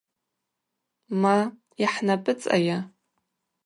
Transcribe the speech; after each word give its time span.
Ма, 1.21 1.37
йхӏнапӏыцӏайа. 1.83 2.77